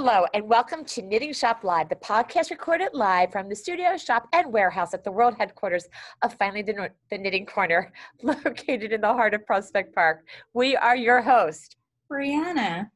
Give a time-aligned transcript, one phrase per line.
[0.00, 4.28] hello, and welcome to Knitting Shop Live, the podcast recorded live from the studio, shop,
[4.32, 5.88] and warehouse at the world headquarters
[6.22, 7.92] of Finally the, the Knitting Corner,
[8.22, 10.24] located in the heart of Prospect Park.
[10.54, 11.74] We are your host,
[12.08, 12.90] Brianna,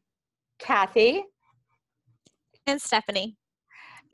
[0.61, 1.25] Kathy,
[2.69, 3.37] and Stephanie.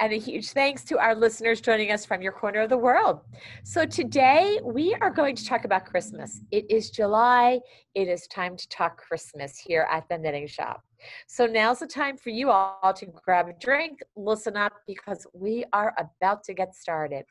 [0.01, 3.21] And a huge thanks to our listeners joining us from your corner of the world.
[3.65, 6.41] So, today we are going to talk about Christmas.
[6.53, 7.61] It is July.
[7.95, 10.83] It is time to talk Christmas here at the Knitting Shop.
[11.27, 15.65] So now's the time for you all to grab a drink, listen up, because we
[15.73, 17.25] are about to get started.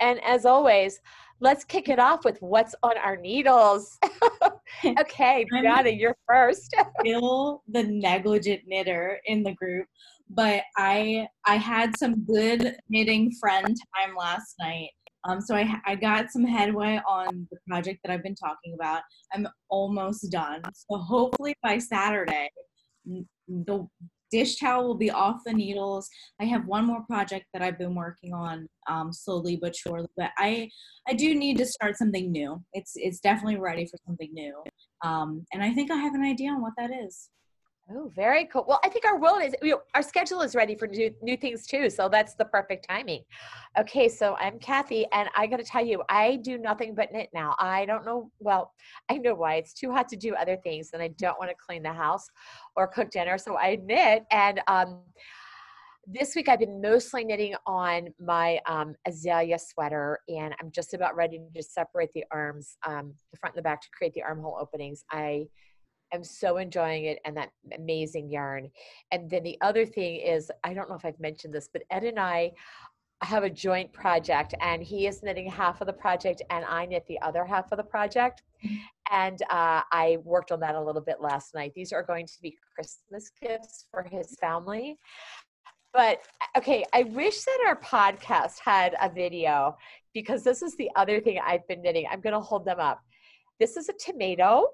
[0.00, 1.00] And as always,
[1.40, 3.98] let's kick it off with what's on our needles.
[5.00, 6.74] okay, Brianna, you're first.
[7.00, 9.86] still the negligent knitter in the group,
[10.30, 14.90] but I I had some good knitting friend time last night.
[15.24, 19.02] Um, so I, I got some headway on the project that I've been talking about.
[19.32, 20.62] I'm almost done.
[20.74, 22.50] So hopefully by Saturday,
[23.48, 23.88] the
[24.30, 26.08] dish towel will be off the needles.
[26.40, 30.30] I have one more project that I've been working on um, slowly but surely, but
[30.38, 30.70] I
[31.06, 32.62] I do need to start something new.
[32.72, 34.62] It's it's definitely ready for something new,
[35.04, 37.28] um, and I think I have an idea on what that is.
[37.90, 38.64] Oh, very cool.
[38.66, 41.36] Well, I think our world is, you know, our schedule is ready for new, new
[41.36, 41.90] things too.
[41.90, 43.22] So that's the perfect timing.
[43.78, 47.30] Okay, so I'm Kathy, and I got to tell you, I do nothing but knit
[47.34, 47.56] now.
[47.58, 48.72] I don't know, well,
[49.10, 49.56] I know why.
[49.56, 52.26] It's too hot to do other things, and I don't want to clean the house
[52.76, 53.36] or cook dinner.
[53.36, 54.24] So I knit.
[54.30, 55.00] And um,
[56.06, 61.16] this week I've been mostly knitting on my um, azalea sweater, and I'm just about
[61.16, 64.56] ready to separate the arms, um, the front and the back, to create the armhole
[64.60, 65.04] openings.
[65.10, 65.46] I
[66.12, 68.70] am so enjoying it and that amazing yarn.
[69.10, 72.04] And then the other thing is, I don't know if I've mentioned this, but Ed
[72.04, 72.52] and I
[73.22, 77.06] have a joint project and he is knitting half of the project and I knit
[77.06, 78.42] the other half of the project.
[78.64, 78.76] Mm-hmm.
[79.12, 81.72] And uh, I worked on that a little bit last night.
[81.74, 84.98] These are going to be Christmas gifts for his family.
[85.92, 86.22] But
[86.56, 89.76] okay, I wish that our podcast had a video
[90.14, 92.06] because this is the other thing I've been knitting.
[92.10, 93.00] I'm going to hold them up.
[93.60, 94.68] This is a tomato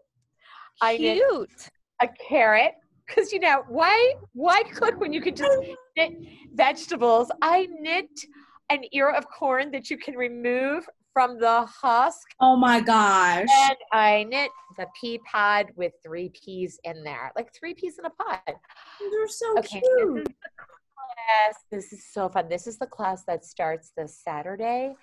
[0.80, 1.70] I Cute.
[2.00, 2.72] a carrot.
[3.06, 5.56] Because you know why why cook when you can just
[5.96, 6.12] knit
[6.52, 8.10] vegetables i knit
[8.68, 12.28] an ear of corn that you can remove from the husk.
[12.38, 13.48] Oh my gosh.
[13.50, 18.04] And i knit the pea pod with three peas in there like three peas in
[18.04, 18.40] a pod.
[18.46, 20.28] They're so okay, cute.
[21.28, 22.48] Yes, this is so fun.
[22.48, 24.94] This is the class that starts this saturday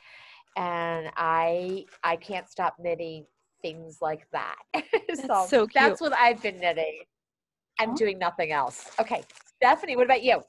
[0.57, 3.25] and i i can't stop knitting
[3.65, 4.55] things like that.
[5.27, 6.99] so, so that's what I've been knitting.
[7.79, 7.95] I'm oh.
[7.95, 8.91] doing nothing else.
[8.99, 9.23] Okay,
[9.57, 10.41] Stephanie, what about you?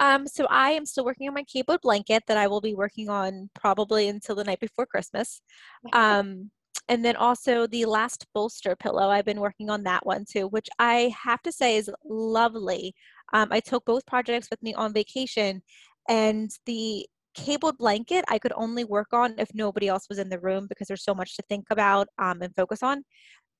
[0.00, 3.08] Um, so I am still working on my cabled blanket that I will be working
[3.08, 5.40] on probably until the night before Christmas.
[5.92, 6.50] Um,
[6.88, 10.68] and then also the last bolster pillow, I've been working on that one too, which
[10.78, 12.94] I have to say is lovely.
[13.32, 15.62] Um, I took both projects with me on vacation,
[16.10, 20.38] and the cabled blanket I could only work on if nobody else was in the
[20.38, 23.02] room because there's so much to think about um, and focus on.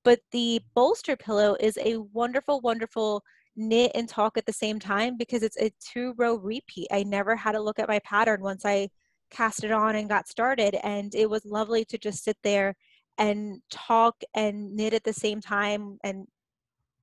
[0.04, 3.22] But the bolster pillow is a wonderful, wonderful
[3.56, 6.88] knit and talk at the same time because it's a two row repeat.
[6.92, 8.88] I never had to look at my pattern once I
[9.30, 10.76] cast it on and got started.
[10.86, 12.74] And it was lovely to just sit there
[13.18, 16.26] and talk and knit at the same time and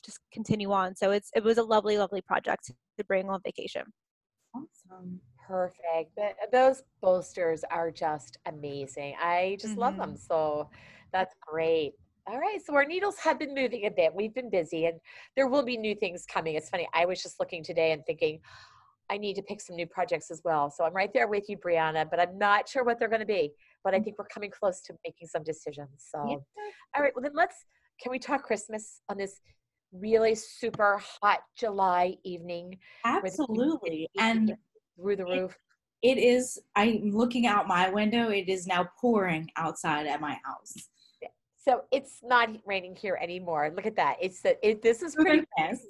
[0.03, 0.95] just continue on.
[0.95, 3.83] So it's it was a lovely, lovely project to bring on vacation.
[4.53, 5.21] Awesome
[5.51, 6.11] perfect.
[6.15, 9.15] But those bolsters are just amazing.
[9.21, 9.81] I just mm-hmm.
[9.81, 10.11] love them.
[10.11, 10.33] Mm-hmm.
[10.33, 10.69] So
[11.11, 11.93] that's great.
[12.27, 14.13] All right, so our needles have been moving a bit.
[14.13, 14.99] We've been busy and
[15.35, 16.55] there will be new things coming.
[16.55, 18.39] It's funny, I was just looking today and thinking,
[19.09, 20.69] I need to pick some new projects as well.
[20.69, 23.25] So I'm right there with you, Brianna, but I'm not sure what they're going to
[23.25, 23.51] be.
[23.83, 24.03] But I mm.
[24.03, 25.89] think we're coming close to making some decisions.
[25.97, 27.65] So, all right, well, then let's,
[28.01, 29.41] can we talk Christmas on this
[29.91, 32.77] really super hot July evening?
[33.03, 34.07] Absolutely.
[34.17, 34.55] And
[35.01, 35.57] through the roof?
[36.01, 36.59] It, it is.
[36.75, 38.29] I'm looking out my window.
[38.29, 40.73] It is now pouring outside at my house.
[41.63, 43.71] So it's not raining here anymore.
[43.75, 44.17] Look at that.
[44.19, 45.83] It's the, it, this is pretty crazy.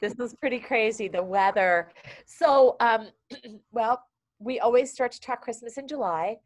[0.00, 1.08] This is pretty crazy.
[1.08, 1.90] The weather.
[2.24, 3.08] So, um,
[3.72, 4.02] well,
[4.38, 6.38] we always start to talk Christmas in July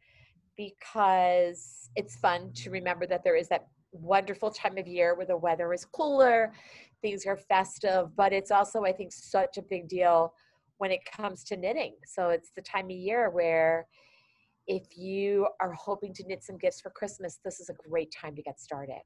[0.57, 5.37] because it's fun to remember that there is that wonderful time of year where the
[5.37, 6.51] weather is cooler,
[7.01, 10.33] things are festive, but it's also, I think, such a big deal
[10.77, 11.95] when it comes to knitting.
[12.05, 13.87] So it's the time of year where
[14.67, 18.35] if you are hoping to knit some gifts for Christmas, this is a great time
[18.35, 19.01] to get started.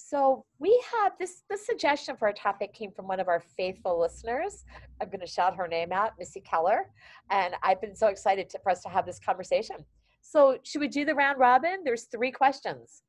[0.00, 4.00] So we have this this suggestion for a topic came from one of our faithful
[4.00, 4.64] listeners.
[5.00, 6.92] I'm going to shout her name out, Missy Keller,
[7.30, 9.84] and I've been so excited to, for us to have this conversation.
[10.20, 11.78] So should we do the round robin?
[11.84, 13.02] There's three questions.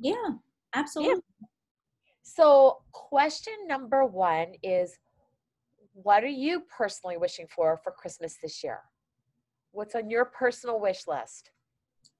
[0.00, 0.30] Yeah,
[0.74, 1.22] absolutely.
[1.40, 1.46] Yeah.
[2.24, 4.98] So question number one is
[6.02, 8.80] what are you personally wishing for for Christmas this year?
[9.72, 11.50] What's on your personal wish list?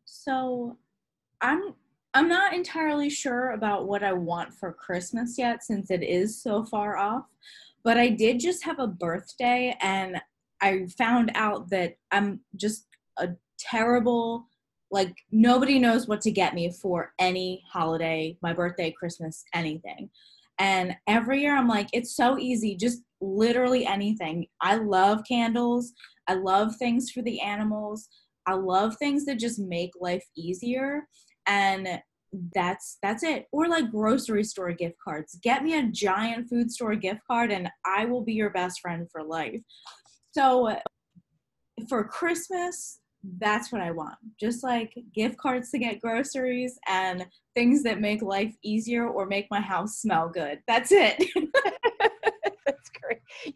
[0.05, 0.79] So,
[1.43, 1.75] I'm
[2.15, 6.65] I'm not entirely sure about what I want for Christmas yet since it is so
[6.65, 7.25] far off,
[7.85, 10.23] but I did just have a birthday and
[10.63, 12.87] I found out that I'm just
[13.19, 13.29] a
[13.59, 14.49] terrible
[14.91, 20.09] like nobody knows what to get me for any holiday, my birthday, Christmas, anything.
[20.59, 24.47] And every year I'm like, it's so easy, just literally anything.
[24.61, 25.93] I love candles.
[26.29, 28.09] I love things for the animals.
[28.47, 31.07] I love things that just make life easier.
[31.47, 32.01] And
[32.55, 36.95] that's that's it or like grocery store gift cards get me a giant food store
[36.95, 39.61] gift card and i will be your best friend for life
[40.33, 40.77] so
[41.89, 43.01] for christmas
[43.39, 48.23] that's what i want just like gift cards to get groceries and things that make
[48.23, 51.23] life easier or make my house smell good that's it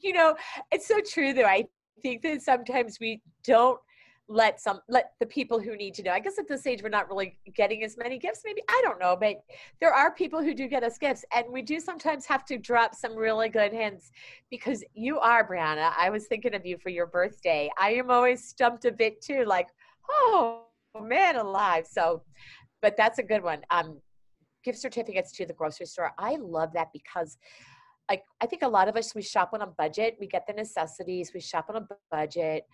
[0.02, 0.34] you know
[0.72, 1.44] it's so true though.
[1.44, 1.64] I
[2.02, 3.78] think that sometimes we don't
[4.28, 6.12] let some let the people who need to know.
[6.12, 8.62] I guess at this age we're not really getting as many gifts maybe?
[8.68, 9.42] I don't know but
[9.80, 12.94] there are people who do get us gifts and we do sometimes have to drop
[12.94, 14.12] some really good hints
[14.48, 17.68] because you are brianna i was thinking of you for your birthday.
[17.76, 19.66] I am always stumped a bit too like
[20.08, 20.62] oh
[21.02, 21.86] man alive.
[21.90, 22.22] So
[22.82, 23.62] but that's a good one.
[23.70, 24.00] Um
[24.62, 26.12] gift certificates to the grocery store.
[26.18, 27.38] I love that because
[28.10, 30.52] like i think a lot of us we shop on a budget we get the
[30.52, 32.64] necessities we shop on a budget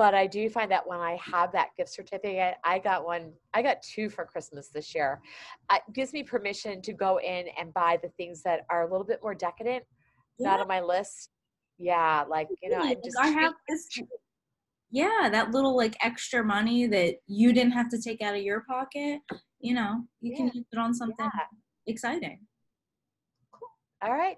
[0.00, 3.60] but I do find that when I have that gift certificate, I got one, I
[3.60, 5.20] got two for Christmas this year.
[5.70, 9.04] It gives me permission to go in and buy the things that are a little
[9.04, 9.84] bit more decadent,
[10.38, 10.48] yeah.
[10.48, 11.28] not on my list.
[11.78, 13.88] Yeah, like you know, I just I have this.
[14.90, 18.62] Yeah, that little like extra money that you didn't have to take out of your
[18.62, 19.20] pocket.
[19.60, 20.36] You know, you yeah.
[20.38, 21.44] can use it on something yeah.
[21.86, 22.38] exciting.
[24.02, 24.36] All right.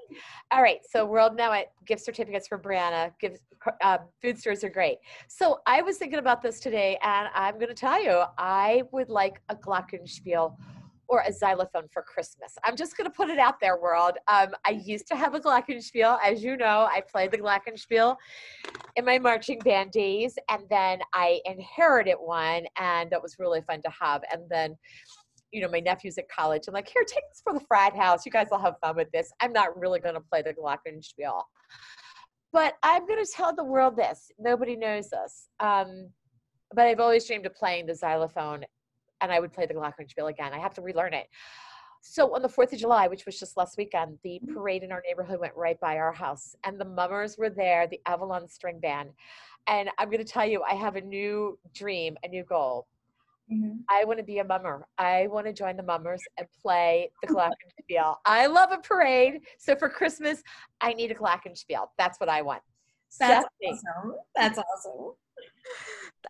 [0.51, 0.81] All right.
[0.89, 3.13] So World Now at gift certificates for Brianna.
[3.21, 3.43] Gift,
[3.81, 4.99] uh, food stores are great.
[5.29, 9.09] So I was thinking about this today, and I'm going to tell you, I would
[9.09, 10.57] like a glockenspiel
[11.07, 12.57] or a xylophone for Christmas.
[12.65, 14.15] I'm just going to put it out there, world.
[14.29, 16.19] Um, I used to have a glockenspiel.
[16.25, 18.17] As you know, I played the glockenspiel
[18.97, 23.83] in my marching band days, and then I inherited one, and that was really fun
[23.83, 24.23] to have.
[24.33, 24.77] And then
[25.53, 26.63] you know, my nephew's at college.
[26.67, 28.25] I'm like, here, take this for the frat house.
[28.25, 29.31] You guys will have fun with this.
[29.41, 31.43] I'm not really going to play the glockenspiel.
[32.53, 34.31] But I'm going to tell the world this.
[34.39, 35.49] Nobody knows this.
[35.61, 36.09] Um,
[36.75, 38.65] but I've always dreamed of playing the xylophone,
[39.21, 40.53] and I would play the glockenspiel again.
[40.53, 41.27] I have to relearn it.
[42.03, 44.55] So on the 4th of July, which was just last weekend, the mm-hmm.
[44.55, 48.01] parade in our neighborhood went right by our house, and the mummers were there, the
[48.07, 49.11] Avalon String Band.
[49.69, 52.87] And I'm going to tell you, I have a new dream, a new goal.
[53.51, 53.79] Mm-hmm.
[53.91, 54.87] I want to be a mummer.
[54.99, 58.17] I want to join the mummers and play the glockenspiel.
[58.25, 59.41] I love a parade.
[59.59, 60.43] So for Christmas,
[60.81, 61.87] I need a glockenspiel.
[61.99, 62.63] That's what I want.
[63.19, 64.15] That's awesome.
[64.37, 65.15] That's awesome.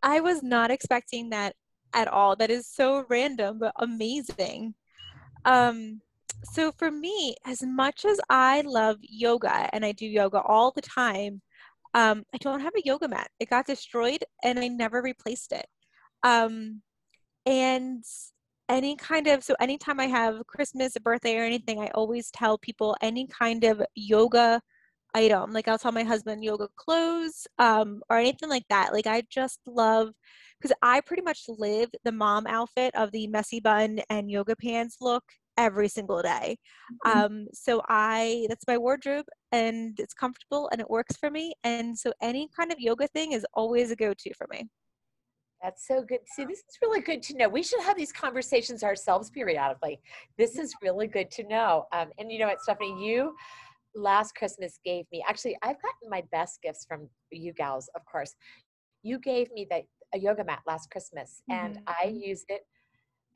[0.03, 1.55] I was not expecting that
[1.95, 2.37] at all.
[2.37, 4.75] That is so random, but amazing.
[5.45, 6.01] Um,
[6.45, 10.83] so for me, as much as I love yoga and I do yoga all the
[10.83, 11.41] time,
[11.95, 13.31] um, I don't have a yoga mat.
[13.39, 15.67] It got destroyed and I never replaced it.
[16.23, 16.83] Um,
[17.47, 18.05] and
[18.69, 22.57] any kind of so anytime i have christmas a birthday or anything i always tell
[22.59, 24.61] people any kind of yoga
[25.15, 25.53] item.
[25.53, 28.93] Like i'll tell my husband yoga clothes um, or anything like that.
[28.93, 30.11] Like i just love
[30.61, 34.99] because i pretty much live the mom outfit of the messy bun and yoga pants
[35.01, 35.25] look
[35.59, 36.57] every single day.
[37.07, 37.19] Mm-hmm.
[37.19, 41.55] um, so i that's my wardrobe and it's comfortable and it works for me.
[41.65, 44.69] And so any kind of yoga thing is always a go-to for me
[45.63, 46.21] that's so good.
[46.27, 47.49] See, this is really good to know.
[47.49, 50.01] We should have these conversations ourselves periodically.
[50.37, 51.87] This is really good to know.
[51.93, 53.35] Um, and you know what, Stephanie, you
[53.95, 58.35] last Christmas gave me, actually, I've gotten my best gifts from you gals, of course.
[59.03, 59.83] You gave me the,
[60.15, 61.67] a yoga mat last Christmas, mm-hmm.
[61.67, 62.17] and I mm-hmm.
[62.19, 62.63] use it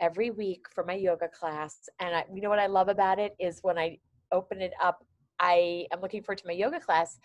[0.00, 1.88] every week for my yoga class.
[2.00, 3.98] And I, you know what I love about it is when I
[4.32, 5.04] open it up,
[5.38, 7.18] I am looking forward to my yoga class,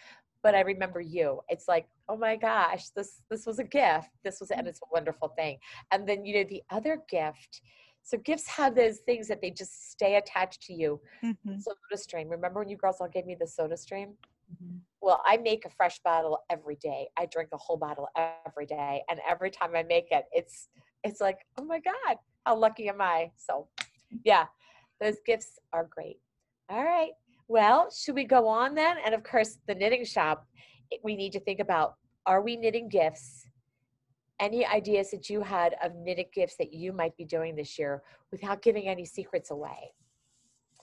[0.44, 1.42] but I remember you.
[1.50, 4.10] It's like, oh my gosh, this this was a gift.
[4.24, 4.70] This was and mm.
[4.70, 5.58] it's a wonderful thing.
[5.92, 7.62] And then you know the other gift.
[8.04, 11.00] So gifts have those things that they just stay attached to you.
[11.24, 11.60] Mm-hmm.
[11.60, 12.30] Soda stream.
[12.30, 14.16] Remember when you girls all gave me the soda stream?
[14.52, 14.78] Mm-hmm.
[15.02, 17.08] Well, I make a fresh bottle every day.
[17.18, 18.08] I drink a whole bottle
[18.46, 20.70] every day, and every time I make it, it's
[21.04, 23.32] it's like, oh my god, how lucky am I?
[23.38, 23.68] So,
[24.24, 24.46] yeah,
[25.00, 26.18] those gifts are great.
[26.70, 27.12] All right.
[27.52, 28.96] Well, should we go on then?
[29.06, 30.48] And of course, the knitting shop,
[31.04, 33.46] we need to think about are we knitting gifts?
[34.40, 38.04] Any ideas that you had of knitted gifts that you might be doing this year
[38.32, 39.92] without giving any secrets away?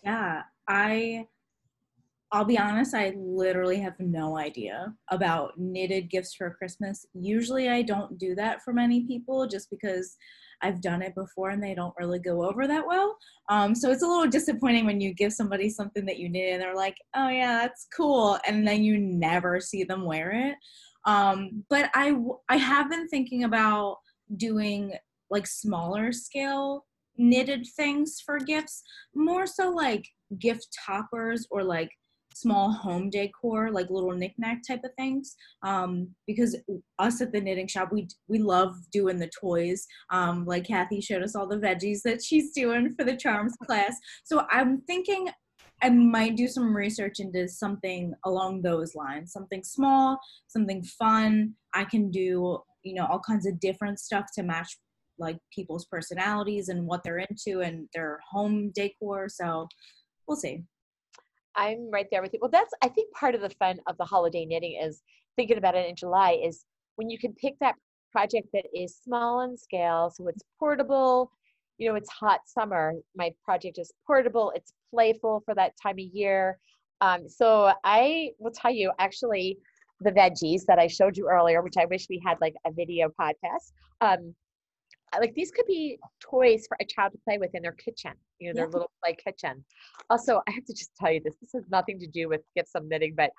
[0.04, 1.26] Yeah, I
[2.32, 7.06] I'll be honest, I literally have no idea about knitted gifts for Christmas.
[7.14, 10.18] Usually I don't do that for many people just because
[10.62, 13.16] I've done it before and they don't really go over that well.
[13.48, 16.62] Um, so it's a little disappointing when you give somebody something that you knit and
[16.62, 18.38] they're like, oh yeah, that's cool.
[18.46, 20.56] And then you never see them wear it.
[21.06, 22.16] Um, but I,
[22.48, 23.98] I have been thinking about
[24.36, 24.94] doing
[25.30, 26.84] like smaller scale
[27.18, 28.82] knitted things for gifts,
[29.14, 30.06] more so like
[30.38, 31.90] gift toppers or like
[32.40, 35.36] small home decor, like little knickknack type of things.
[35.62, 36.56] Um, because
[36.98, 39.86] us at the knitting shop, we we love doing the toys.
[40.10, 43.96] Um, like Kathy showed us all the veggies that she's doing for the charms class.
[44.24, 45.28] So I'm thinking
[45.82, 50.18] I might do some research into something along those lines, something small,
[50.48, 51.54] something fun.
[51.74, 54.76] I can do, you know, all kinds of different stuff to match
[55.18, 59.28] like people's personalities and what they're into and their home decor.
[59.28, 59.68] So
[60.26, 60.62] we'll see.
[61.58, 62.38] I'm right there with you.
[62.40, 65.02] Well, that's I think part of the fun of the holiday knitting is
[65.34, 67.74] thinking about it in July is when you can pick that
[68.12, 71.32] project that is small in scale, so it's portable.
[71.78, 72.94] You know, it's hot summer.
[73.16, 74.52] My project is portable.
[74.54, 76.58] It's playful for that time of year.
[77.00, 79.58] Um, so I will tell you, actually,
[80.00, 83.08] the veggies that I showed you earlier, which I wish we had like a video
[83.20, 83.72] podcast.
[84.00, 84.34] Um,
[85.20, 88.52] like these could be toys for a child to play with in their kitchen, you
[88.52, 89.64] know, their little play kitchen.
[90.10, 92.68] Also, I have to just tell you this, this has nothing to do with get
[92.68, 93.30] some knitting, but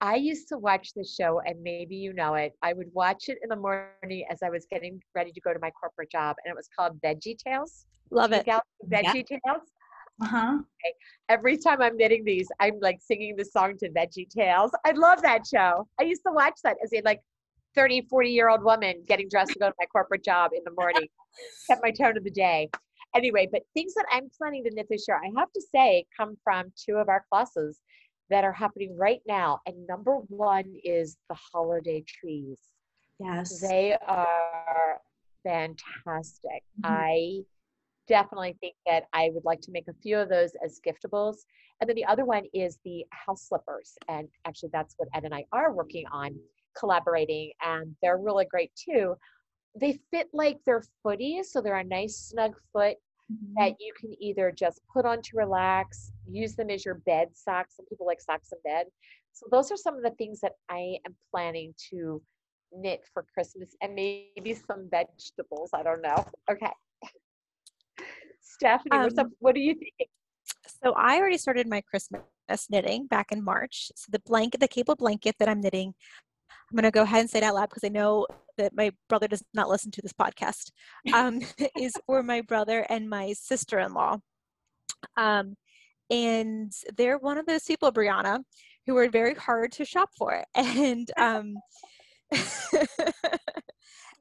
[0.00, 2.52] I used to watch the show and maybe you know it.
[2.62, 5.58] I would watch it in the morning as I was getting ready to go to
[5.58, 7.86] my corporate job and it was called Veggie Tales.
[8.10, 8.46] Love it.
[8.46, 9.12] Veggie yeah.
[9.12, 9.62] Tales.
[10.22, 10.58] Uh-huh.
[10.58, 10.94] Okay.
[11.28, 14.70] Every time I'm knitting these, I'm like singing the song to Veggie Tales.
[14.84, 15.88] I love that show.
[16.00, 17.20] I used to watch that as a like
[17.76, 20.72] 30, 40 year old woman getting dressed to go to my corporate job in the
[20.72, 21.06] morning.
[21.66, 22.68] Set my tone of the day.
[23.14, 26.36] Anyway, but things that I'm planning to knit this year, I have to say, come
[26.42, 27.80] from two of our classes
[28.30, 29.60] that are happening right now.
[29.66, 32.58] And number one is the holiday trees.
[33.20, 33.60] Yes.
[33.60, 35.00] They are
[35.44, 36.62] fantastic.
[36.80, 36.86] Mm-hmm.
[36.86, 37.40] I
[38.08, 41.36] definitely think that I would like to make a few of those as giftables.
[41.80, 43.94] And then the other one is the house slippers.
[44.08, 46.38] And actually, that's what Ed and I are working on
[46.78, 49.16] collaborating and they're really great too.
[49.78, 52.96] They fit like their footies, so they're a nice snug foot
[53.30, 53.54] mm-hmm.
[53.58, 57.76] that you can either just put on to relax, use them as your bed socks.
[57.76, 58.86] Some people like socks in bed.
[59.32, 62.22] So those are some of the things that I am planning to
[62.72, 65.70] knit for Christmas and maybe some vegetables.
[65.74, 66.26] I don't know.
[66.50, 66.70] Okay.
[68.40, 70.10] Stephanie, um, up, what do you think?
[70.82, 72.22] So I already started my Christmas
[72.70, 73.90] knitting back in March.
[73.96, 75.94] So the blanket, the cable blanket that I'm knitting,
[76.70, 78.26] I'm going to go ahead and say it out loud because I know
[78.58, 80.70] that my brother does not listen to this podcast,
[81.14, 81.40] um,
[81.78, 84.18] is for my brother and my sister in law.
[85.16, 85.54] Um,
[86.10, 88.40] and they're one of those people, Brianna,
[88.86, 90.42] who are very hard to shop for.
[90.56, 91.54] And um,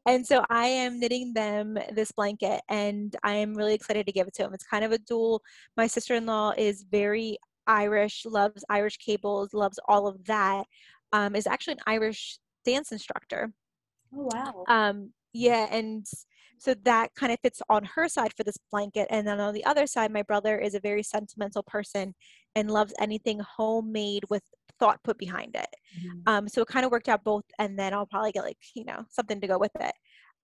[0.08, 4.28] and so I am knitting them this blanket, and I am really excited to give
[4.28, 4.54] it to them.
[4.54, 5.42] It's kind of a dual.
[5.76, 7.38] My sister in law is very
[7.68, 10.66] Irish, loves Irish cables, loves all of that
[11.16, 13.52] um, is actually an Irish dance instructor.
[14.14, 14.64] Oh wow.
[14.68, 16.06] Um, yeah, and
[16.58, 19.66] so that kind of fits on her side for this blanket, and then on the
[19.66, 22.14] other side, my brother is a very sentimental person
[22.56, 24.44] and loves anything homemade with
[24.78, 25.74] thought put behind it.
[25.98, 26.20] Mm-hmm.
[26.28, 28.84] Um, so it kind of worked out both, and then I'll probably get like you
[28.84, 29.94] know something to go with it.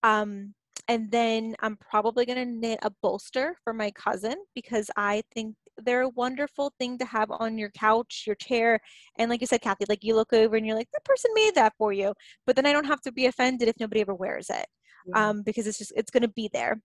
[0.03, 0.53] Um,
[0.87, 6.01] and then I'm probably gonna knit a bolster for my cousin because I think they're
[6.01, 8.79] a wonderful thing to have on your couch, your chair.
[9.17, 11.55] And like you said, Kathy, like you look over and you're like, that person made
[11.55, 12.13] that for you.
[12.45, 14.65] But then I don't have to be offended if nobody ever wears it.
[15.07, 15.29] Yeah.
[15.29, 16.81] Um, because it's just it's gonna be there.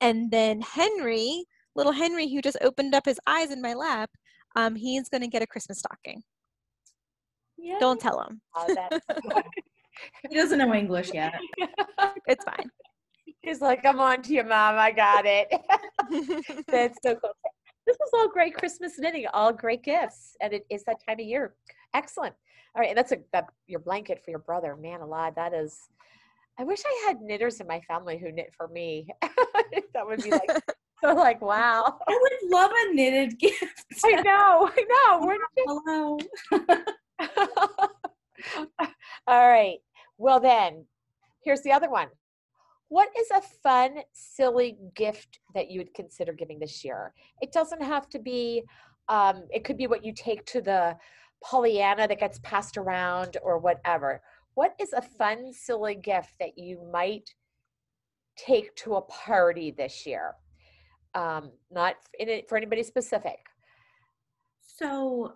[0.00, 1.44] And then Henry,
[1.74, 4.10] little Henry, who just opened up his eyes in my lap,
[4.56, 6.22] um, he's gonna get a Christmas stocking.
[7.56, 7.78] Yeah.
[7.80, 8.40] Don't tell him.
[8.54, 8.66] Oh,
[10.28, 11.34] he doesn't know English yet.
[12.26, 12.70] it's fine.
[13.42, 14.76] He's like, I'm on to you, mom.
[14.78, 15.48] I got it.
[16.68, 17.32] That's so cool
[17.86, 21.26] this was all great Christmas knitting, all great gifts, and it is that time of
[21.26, 21.54] year.
[21.94, 22.34] Excellent.
[22.74, 24.76] All right, and that's a that your blanket for your brother.
[24.76, 25.78] Man alive, that is.
[26.58, 29.08] I wish I had knitters in my family who knit for me.
[29.94, 30.50] that would be like
[31.02, 31.98] so like wow.
[32.06, 33.84] I would love a knitted gift.
[34.04, 35.38] I know, I know.
[35.68, 37.38] Oh, hello.
[39.26, 39.78] all right.
[40.18, 40.86] Well then,
[41.44, 42.08] here's the other one.
[42.92, 47.14] What is a fun, silly gift that you would consider giving this year?
[47.40, 48.64] It doesn't have to be,
[49.08, 50.98] um, it could be what you take to the
[51.42, 54.20] Pollyanna that gets passed around or whatever.
[54.52, 57.30] What is a fun, silly gift that you might
[58.36, 60.34] take to a party this year?
[61.14, 63.38] Um, not in it for anybody specific.
[64.60, 65.32] So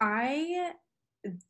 [0.00, 0.72] I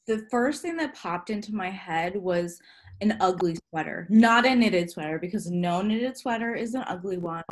[0.07, 2.61] the first thing that popped into my head was
[3.01, 7.45] an ugly sweater, not a knitted sweater, because no knitted sweater is an ugly one.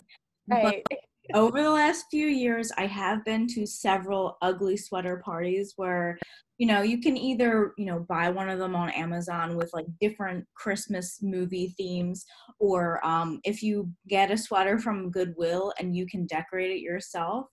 [0.48, 0.82] Right.
[0.88, 0.98] But
[1.34, 6.18] over the last few years, I have been to several ugly sweater parties where,
[6.58, 9.86] you know, you can either, you know, buy one of them on Amazon with like
[10.00, 12.24] different Christmas movie themes,
[12.58, 17.46] or um, if you get a sweater from Goodwill and you can decorate it yourself.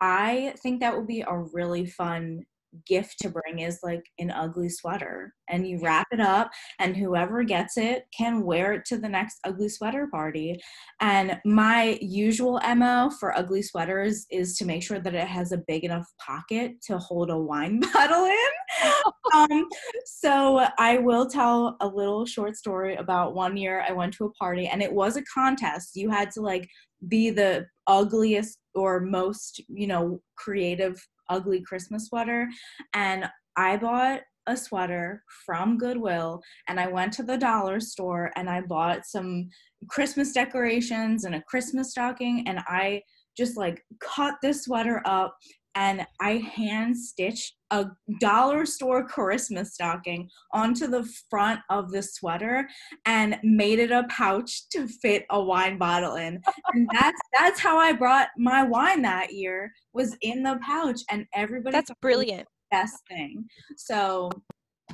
[0.00, 2.42] I think that would be a really fun
[2.86, 7.42] gift to bring is like an ugly sweater and you wrap it up and whoever
[7.42, 10.58] gets it can wear it to the next ugly sweater party
[11.00, 15.62] and my usual mo for ugly sweaters is to make sure that it has a
[15.68, 18.92] big enough pocket to hold a wine bottle in.
[19.34, 19.66] Um,
[20.04, 24.32] so i will tell a little short story about one year i went to a
[24.32, 25.92] party and it was a contest.
[25.94, 26.68] You had to like
[27.08, 31.00] be the ugliest or most you know creative
[31.32, 32.48] ugly Christmas sweater.
[32.94, 38.50] And I bought a sweater from Goodwill and I went to the dollar store and
[38.50, 39.48] I bought some
[39.88, 43.02] Christmas decorations and a Christmas stocking and I
[43.36, 45.36] just like cut this sweater up
[45.74, 47.86] and I hand stitched a
[48.20, 52.68] dollar store Christmas stocking onto the front of the sweater
[53.06, 56.40] and made it a pouch to fit a wine bottle in.
[56.74, 61.26] And that's that's how I brought my wine that year was in the pouch and
[61.34, 62.46] everybody That's brilliant.
[62.70, 63.46] best thing.
[63.76, 64.30] So,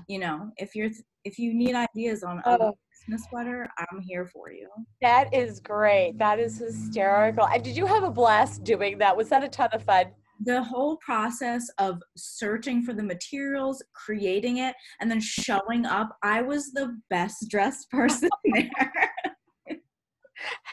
[0.06, 0.90] you know, if you're
[1.25, 2.75] if you need ideas on a Oh.
[3.06, 4.68] Christmas sweater, I'm here for you.
[5.00, 6.18] That is great.
[6.18, 7.47] That is hysterical.
[7.47, 9.16] And did you have a blast doing that?
[9.16, 10.06] Was that a ton of fun?
[10.40, 16.42] The whole process of searching for the materials, creating it, and then showing up, I
[16.42, 18.92] was the best dressed person there.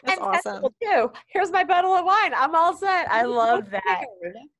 [0.04, 0.34] That's and awesome.
[0.34, 1.12] festival, too.
[1.28, 2.32] Here's my bottle of wine.
[2.36, 3.10] I'm all set.
[3.10, 4.04] I love that.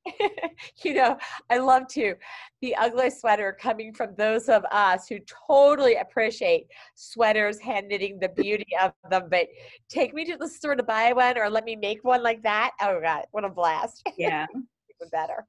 [0.83, 1.17] you know,
[1.51, 2.15] I love to
[2.61, 8.31] the ugly sweater coming from those of us who totally appreciate sweaters, hand knitting, the
[8.31, 9.29] beauty of them.
[9.31, 9.47] But
[9.89, 12.73] take me to the store to buy one or let me make one like that.
[12.81, 14.03] Oh God, what a blast.
[14.17, 14.47] Yeah.
[15.01, 15.47] even better.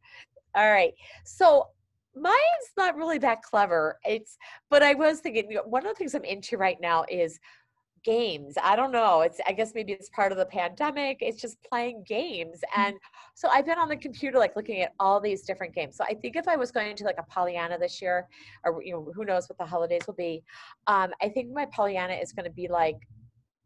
[0.55, 0.93] All right.
[1.25, 1.67] So
[2.15, 2.37] mine's
[2.77, 3.99] not really that clever.
[4.05, 4.37] It's,
[4.69, 7.39] but I was thinking, one of the things I'm into right now is
[8.03, 8.55] games.
[8.63, 9.21] I don't know.
[9.21, 11.17] It's, I guess maybe it's part of the pandemic.
[11.19, 12.61] It's just playing games.
[12.75, 12.95] And
[13.35, 15.97] so I've been on the computer, like looking at all these different games.
[15.97, 18.27] So I think if I was going to like a Pollyanna this year,
[18.63, 20.41] or, you know, who knows what the holidays will be,
[20.87, 22.97] um, I think my Pollyanna is going to be like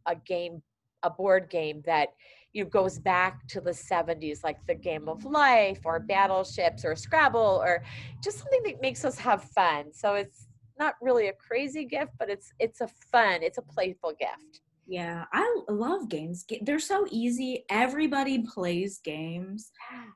[0.08, 0.62] a game,
[1.04, 2.10] a board game that
[2.54, 6.96] you know, goes back to the 70s, like the game of life or battleships or
[6.96, 7.84] Scrabble or
[8.24, 9.94] just something that makes us have fun.
[9.94, 14.14] So it's not really a crazy gift, but it's it's a fun, it's a playful
[14.20, 14.62] gift.
[14.88, 16.44] Yeah, I love games.
[16.64, 17.64] They're so easy.
[17.70, 19.72] Everybody plays games.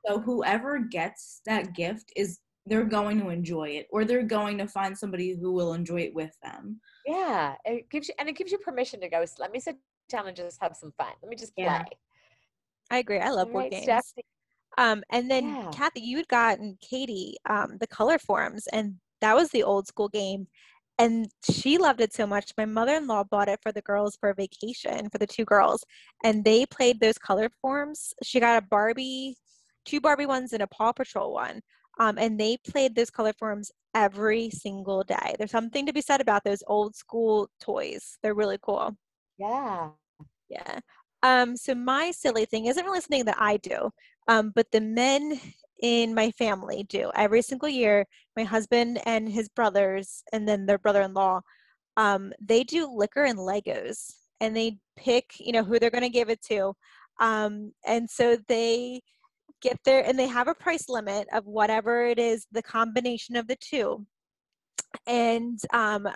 [0.06, 4.68] So whoever gets that gift is they're going to enjoy it or they're going to
[4.68, 6.82] find somebody who will enjoy it with them.
[7.06, 9.24] Yeah, it gives you and it gives you permission to go.
[9.24, 9.78] "So Let me sit
[10.10, 11.14] down and just have some fun.
[11.22, 11.66] Let me just play.
[11.66, 11.84] Yeah.
[12.92, 13.20] I agree.
[13.20, 13.84] I love All board right, games.
[13.84, 14.24] Stephanie.
[14.78, 15.72] Um, and then Yeah.
[15.72, 20.10] Kathy, you had gotten Katie um, the color forms, and that was the old school
[20.10, 20.48] game.
[20.98, 22.54] And she loved it so much.
[22.58, 25.46] My mother in law bought it for the girls for a vacation for the two
[25.46, 25.84] girls,
[26.24, 28.14] and they played those color forms.
[28.24, 29.36] She got a Barbie,
[29.86, 31.62] two Barbie ones, and a Paw Patrol one.
[32.00, 35.36] Um, and they played those color forms every single day.
[35.38, 38.18] There's something to be said about those old school toys.
[38.22, 38.98] They're really cool.
[39.38, 39.90] Yeah.
[40.50, 40.80] Yeah.
[41.26, 43.90] Um, so my silly thing isn't really something that I do,
[44.28, 45.40] um, but the men
[45.82, 47.12] in my family do.
[47.16, 48.06] Every single year.
[48.38, 51.42] My husband and his brothers, and then their brother-in-law,
[51.98, 56.10] um, they do liquor and Legos, and they pick, you know, who they're going to
[56.10, 56.74] give it to,
[57.22, 59.02] um, and so they
[59.62, 63.48] get there, and they have a price limit of whatever it is, the combination of
[63.48, 64.06] the two,
[65.08, 66.08] and um,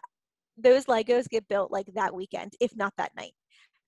[0.57, 3.33] those Legos get built like that weekend, if not that night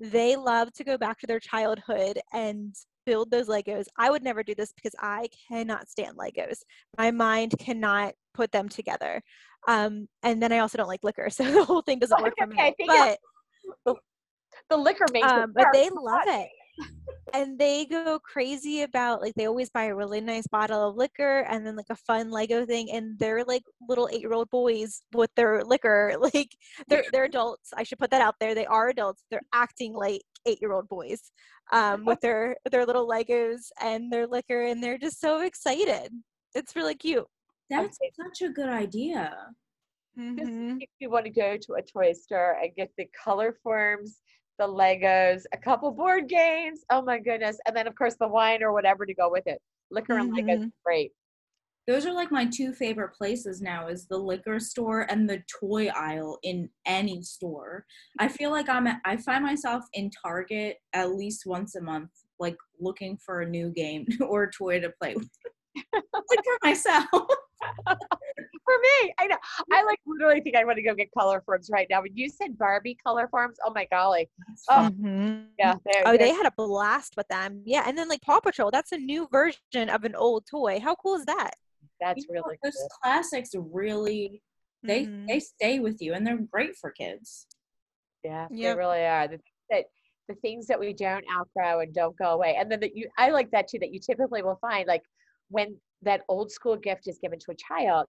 [0.01, 3.85] they love to go back to their childhood and build those Legos.
[3.97, 6.59] I would never do this because I cannot stand Legos.
[6.97, 9.21] My mind cannot put them together.
[9.67, 12.47] Um, and then I also don't like liquor, so the whole thing doesn't work for
[12.47, 13.17] Okay, I me.
[13.85, 13.97] But
[14.69, 16.49] The liquor makes it um, but they love it.
[17.33, 21.45] And they go crazy about like they always buy a really nice bottle of liquor
[21.49, 25.01] and then like a fun Lego thing and they're like little eight year old boys
[25.13, 26.13] with their liquor.
[26.33, 26.49] Like
[26.89, 27.69] they're they're adults.
[27.75, 28.53] I should put that out there.
[28.53, 29.23] They are adults.
[29.31, 31.31] They're acting like eight year old boys
[31.71, 36.11] um, with their their little Legos and their liquor and they're just so excited.
[36.53, 37.27] It's really cute.
[37.69, 38.11] That's Okay.
[38.21, 39.33] such a good idea.
[40.37, 40.77] Just Mhm.
[40.81, 44.19] if you want to go to a toy store and get the color forms,
[44.59, 46.81] the Legos, a couple board games.
[46.91, 47.57] Oh my goodness.
[47.65, 49.61] And then of course the wine or whatever to go with it.
[49.89, 50.71] Liquor and Legos, Mhm.
[50.85, 51.11] great.
[51.87, 55.87] those are like my two favorite places now is the liquor store and the toy
[55.87, 57.85] aisle in any store
[58.19, 62.55] i feel like i'm i find myself in target at least once a month like
[62.79, 65.29] looking for a new game or toy to play with
[66.29, 67.07] like for myself
[67.87, 69.37] for me i know
[69.71, 72.29] i like literally think i want to go get color forms right now when you
[72.29, 74.29] said barbie color forms oh my golly
[74.69, 75.47] oh Mhm.
[75.59, 77.61] yeah they're- Oh, they're they had a blast with them.
[77.65, 80.79] Yeah, and then like Paw Patrol, that's a new version of an old toy.
[80.79, 81.51] How cool is that?
[81.99, 82.87] that's You know, really those cool.
[83.03, 84.41] classics really
[84.83, 85.27] they Mhm.
[85.27, 87.45] they stay with you and they're great for kids
[88.23, 89.27] Yeah, they really are.
[89.27, 89.85] The, that
[90.27, 93.29] the things that we don't outgrow and don't go away, and then that you, I
[93.31, 93.79] like that too.
[93.79, 95.03] That you typically will find like
[95.49, 98.07] when that old school gift is given to a child,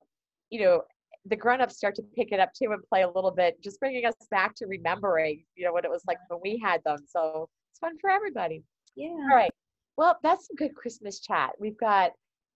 [0.50, 0.82] you know,
[1.26, 4.04] the grown-ups start to pick it up too and play a little bit, just bringing
[4.06, 6.98] us back to remembering, you know, what it was like when we had them.
[7.06, 8.62] So it's fun for everybody.
[8.96, 9.52] yeah All right.
[9.96, 11.50] Well, that's some good Christmas chat.
[11.60, 12.12] We've got,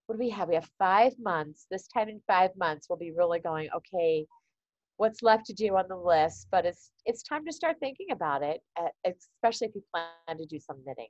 [0.07, 0.49] what do we have?
[0.49, 1.67] We have five months.
[1.69, 4.25] This time in five months, we'll be really going, okay,
[4.97, 6.47] what's left to do on the list?
[6.51, 8.61] But it's it's time to start thinking about it,
[9.05, 11.07] especially if you plan to do some knitting.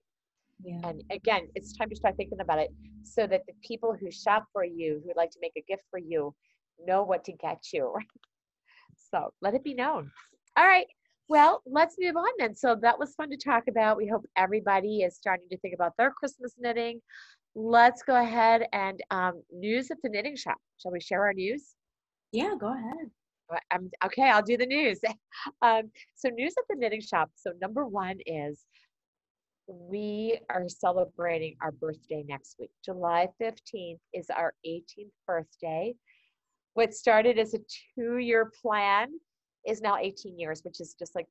[0.63, 2.69] Yeah And again, it's time to start thinking about it
[3.03, 5.83] so that the people who shop for you, who would like to make a gift
[5.89, 6.33] for you,
[6.85, 7.93] know what to get you.
[9.11, 10.11] so let it be known.
[10.57, 10.87] All right.
[11.29, 12.55] Well, let's move on then.
[12.55, 13.97] So that was fun to talk about.
[13.97, 17.01] We hope everybody is starting to think about their Christmas knitting.
[17.53, 20.57] Let's go ahead and um, news at the knitting shop.
[20.81, 21.75] Shall we share our news?
[22.33, 23.09] yeah go ahead
[24.05, 24.99] okay, I'll do the news.
[25.61, 27.29] Um, so, news at the knitting shop.
[27.35, 28.65] So, number one is
[29.67, 32.71] we are celebrating our birthday next week.
[32.83, 35.93] July 15th is our 18th birthday.
[36.73, 37.59] What started as a
[37.95, 39.09] two year plan
[39.65, 41.27] is now 18 years, which is just like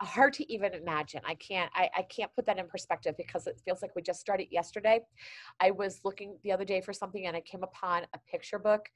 [0.00, 1.20] hard to even imagine.
[1.26, 4.20] I can't I, I can't put that in perspective because it feels like we just
[4.20, 5.00] started yesterday.
[5.60, 8.88] I was looking the other day for something and I came upon a picture book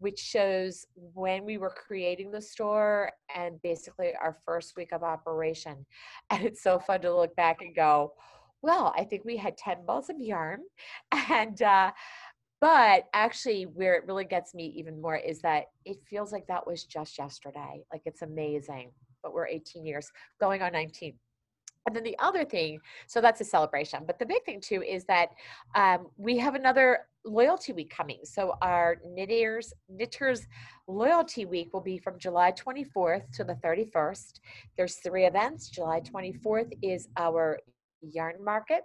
[0.00, 5.86] which shows when we were creating the store and basically our first week of operation.
[6.30, 8.14] And it's so fun to look back and go,
[8.62, 10.60] well, I think we had 10 balls of yarn.
[11.30, 11.92] And, uh,
[12.60, 16.66] but actually, where it really gets me even more is that it feels like that
[16.66, 17.82] was just yesterday.
[17.90, 18.90] Like it's amazing,
[19.22, 20.10] but we're 18 years
[20.40, 21.14] going on 19.
[21.86, 24.04] And then the other thing, so that's a celebration.
[24.06, 25.30] But the big thing too is that
[25.74, 28.20] um, we have another loyalty week coming.
[28.24, 30.46] So our knitters knitters
[30.86, 34.40] loyalty week will be from July 24th to the 31st.
[34.76, 35.68] There's three events.
[35.68, 37.58] July 24th is our
[38.02, 38.82] yarn market.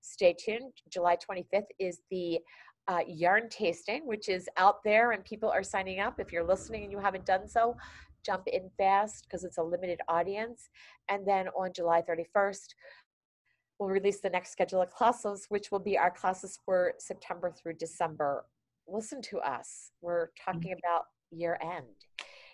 [0.00, 0.72] Stay tuned.
[0.88, 2.38] July 25th is the
[2.86, 6.20] uh, yarn tasting, which is out there and people are signing up.
[6.20, 7.76] If you're listening and you haven't done so,
[8.24, 10.68] jump in fast because it's a limited audience.
[11.08, 12.74] And then on July 31st,
[13.78, 17.74] we'll release the next schedule of classes, which will be our classes for September through
[17.74, 18.46] December.
[18.88, 19.90] Listen to us.
[20.00, 21.86] We're talking about year end.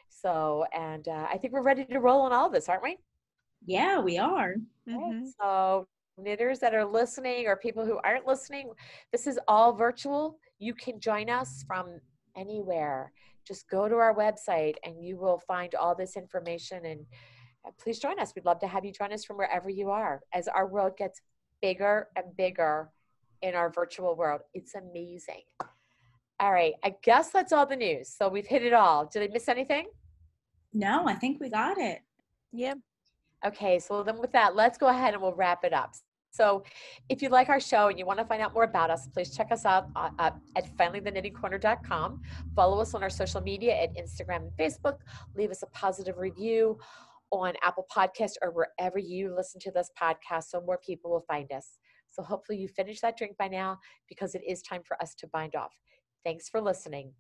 [0.09, 2.99] So, and uh, I think we're ready to roll on all this, aren't we?
[3.67, 4.55] yeah we are
[4.87, 4.97] Right.
[4.97, 5.27] Mhm.
[5.39, 8.71] So, knitters that are listening or people who aren't listening,
[9.13, 10.39] this is all virtual.
[10.59, 12.01] You can join us from
[12.37, 13.13] anywhere.
[13.51, 16.87] Just go to our website and you will find all this information.
[16.87, 17.01] And
[17.67, 18.33] uh, please join us.
[18.37, 21.21] We'd love to have you join us from wherever you are as our world gets
[21.61, 22.91] bigger and bigger
[23.43, 24.43] in our virtual world.
[24.55, 25.43] It's amazing.
[26.39, 28.09] All right, I guess that's all the news.
[28.09, 29.07] So we've hit it all.
[29.07, 29.89] Did I miss anything?
[30.73, 32.01] no i think we got it
[32.53, 32.75] Yeah.
[33.45, 35.95] Okay, so then with that, let's go ahead and we'll wrap it up.
[36.31, 36.63] So
[37.09, 39.37] if you like our show and you want to find out more about us, please
[39.37, 42.23] check us out uh, uh, at finallytheknittingcorner.com.
[42.55, 44.99] Follow us on our social media at Instagram and Facebook.
[45.37, 46.79] Leave us a positive review
[47.33, 51.51] on Apple Podcast or wherever you listen to this podcast so more people will find
[51.53, 51.79] us.
[52.11, 55.29] So hopefully you finished that drink by now because it is time for us to
[55.29, 55.73] bind off.
[56.25, 57.13] Thanks for listening.